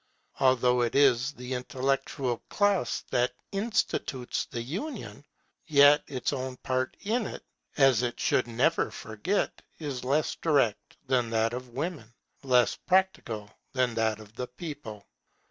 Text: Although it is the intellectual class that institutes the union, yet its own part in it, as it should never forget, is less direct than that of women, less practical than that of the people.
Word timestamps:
Although 0.39 0.81
it 0.81 0.95
is 0.95 1.31
the 1.33 1.53
intellectual 1.53 2.39
class 2.49 3.01
that 3.11 3.33
institutes 3.51 4.47
the 4.49 4.59
union, 4.63 5.23
yet 5.67 6.03
its 6.07 6.33
own 6.33 6.57
part 6.63 6.97
in 7.01 7.27
it, 7.27 7.43
as 7.77 8.01
it 8.01 8.19
should 8.19 8.47
never 8.47 8.89
forget, 8.89 9.61
is 9.77 10.03
less 10.03 10.33
direct 10.37 10.97
than 11.05 11.29
that 11.29 11.53
of 11.53 11.69
women, 11.75 12.11
less 12.41 12.75
practical 12.75 13.51
than 13.73 13.93
that 13.93 14.19
of 14.19 14.33
the 14.33 14.47
people. 14.47 15.05